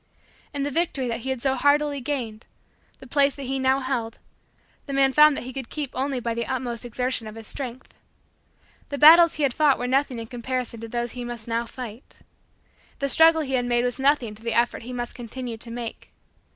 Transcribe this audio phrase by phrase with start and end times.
[0.51, 2.47] And the victory that he had so hardily gained,
[2.97, 4.17] the place that he now held,
[4.87, 7.93] the man found that he could keep only by the utmost exertion of his strength.
[8.89, 12.17] The battles he had fought were nothing in comparison to those he must now fight.
[12.97, 16.11] The struggle he had made was nothing to the effort he must continue to make.